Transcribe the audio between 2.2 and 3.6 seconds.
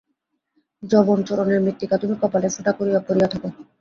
কপালে ফোঁটা করিয়া পরিয়া থাকো।